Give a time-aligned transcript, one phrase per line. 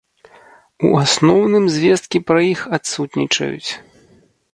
[0.87, 3.71] У асноўным звесткі пра іх адсутнічаюць.